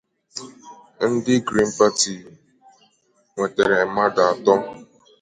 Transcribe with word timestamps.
Ndị 1.11 1.35
Grin 1.45 1.69
Pati 1.77 2.13
nwetere 3.33 3.77
mmadụ 3.87 4.21
atọ. 4.31 4.53